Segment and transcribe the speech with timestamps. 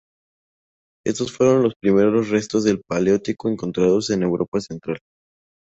[1.05, 4.97] Estos fueron los primeros restos del Paleolítico encontrados en Europa Central.